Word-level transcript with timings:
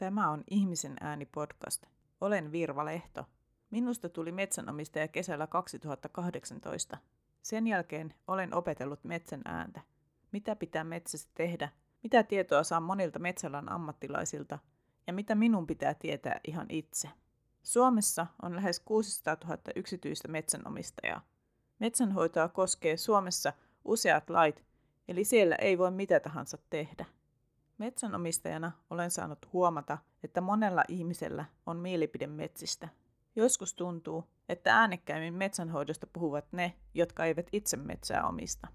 Tämä 0.00 0.30
on 0.30 0.44
Ihmisen 0.50 0.96
ääni 1.00 1.26
podcast. 1.26 1.86
Olen 2.20 2.52
Virva 2.52 2.84
Lehto. 2.84 3.24
Minusta 3.70 4.08
tuli 4.08 4.32
metsänomistaja 4.32 5.08
kesällä 5.08 5.46
2018. 5.46 6.98
Sen 7.42 7.66
jälkeen 7.66 8.14
olen 8.26 8.54
opetellut 8.54 9.04
metsän 9.04 9.40
ääntä. 9.44 9.80
Mitä 10.32 10.56
pitää 10.56 10.84
metsässä 10.84 11.28
tehdä, 11.34 11.68
mitä 12.02 12.22
tietoa 12.22 12.62
saa 12.62 12.80
monilta 12.80 13.18
metsäalan 13.18 13.72
ammattilaisilta 13.72 14.58
ja 15.06 15.12
mitä 15.12 15.34
minun 15.34 15.66
pitää 15.66 15.94
tietää 15.94 16.40
ihan 16.48 16.66
itse. 16.68 17.08
Suomessa 17.62 18.26
on 18.42 18.56
lähes 18.56 18.80
600 18.80 19.36
000 19.44 19.58
yksityistä 19.76 20.28
metsänomistajaa. 20.28 21.26
Metsänhoitoa 21.78 22.48
koskee 22.48 22.96
Suomessa 22.96 23.52
useat 23.84 24.30
lait, 24.30 24.64
eli 25.08 25.24
siellä 25.24 25.56
ei 25.56 25.78
voi 25.78 25.90
mitä 25.90 26.20
tahansa 26.20 26.58
tehdä. 26.70 27.06
Metsänomistajana 27.80 28.72
olen 28.90 29.10
saanut 29.10 29.52
huomata, 29.52 29.98
että 30.24 30.40
monella 30.40 30.84
ihmisellä 30.88 31.44
on 31.66 31.76
mielipide 31.76 32.26
metsistä. 32.26 32.88
Joskus 33.36 33.74
tuntuu, 33.74 34.24
että 34.48 34.76
äänekkäimmin 34.76 35.34
metsänhoidosta 35.34 36.06
puhuvat 36.12 36.44
ne, 36.52 36.74
jotka 36.94 37.24
eivät 37.24 37.46
itse 37.52 37.76
metsää 37.76 38.26
omista. 38.26 38.68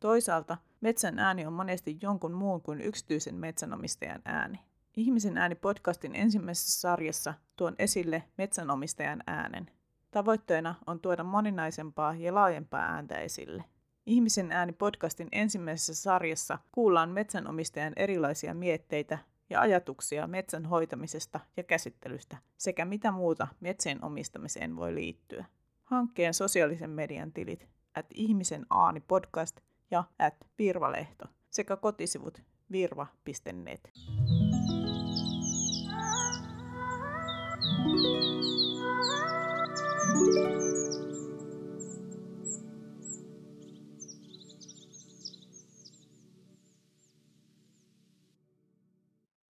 Toisaalta 0.00 0.56
metsän 0.80 1.18
ääni 1.18 1.46
on 1.46 1.52
monesti 1.52 1.98
jonkun 2.02 2.32
muun 2.32 2.62
kuin 2.62 2.80
yksityisen 2.80 3.34
metsänomistajan 3.34 4.22
ääni. 4.24 4.60
Ihmisen 4.96 5.38
ääni 5.38 5.54
podcastin 5.54 6.14
ensimmäisessä 6.14 6.80
sarjassa 6.80 7.34
tuon 7.56 7.74
esille 7.78 8.22
metsänomistajan 8.38 9.22
äänen. 9.26 9.70
Tavoitteena 10.10 10.74
on 10.86 11.00
tuoda 11.00 11.24
moninaisempaa 11.24 12.14
ja 12.14 12.34
laajempaa 12.34 12.80
ääntä 12.80 13.18
esille. 13.18 13.64
Ihmisen 14.06 14.52
ääni 14.52 14.72
podcastin 14.72 15.28
ensimmäisessä 15.32 15.94
sarjassa 15.94 16.58
kuullaan 16.72 17.10
metsänomistajan 17.10 17.92
erilaisia 17.96 18.54
mietteitä 18.54 19.18
ja 19.50 19.60
ajatuksia 19.60 20.26
metsän 20.26 20.66
hoitamisesta 20.66 21.40
ja 21.56 21.62
käsittelystä 21.62 22.36
sekä 22.56 22.84
mitä 22.84 23.12
muuta 23.12 23.48
metsien 23.60 24.04
omistamiseen 24.04 24.76
voi 24.76 24.94
liittyä. 24.94 25.44
Hankkeen 25.84 26.34
sosiaalisen 26.34 26.90
median 26.90 27.32
tilit 27.32 27.68
at 27.94 28.06
ihmisen 28.14 28.66
aani 28.70 29.00
podcast 29.00 29.60
ja 29.90 30.04
at 30.18 30.34
virvalehto 30.58 31.24
sekä 31.50 31.76
kotisivut 31.76 32.42
virva.net. 32.72 33.90